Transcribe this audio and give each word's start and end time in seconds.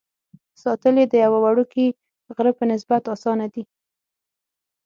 ساتل 0.61 0.95
یې 1.01 1.05
د 1.09 1.13
یوه 1.23 1.39
وړوکي 1.41 1.85
غره 2.35 2.51
په 2.57 2.63
نسبت 2.71 3.03
اسانه 3.13 3.45
دي. 3.53 3.63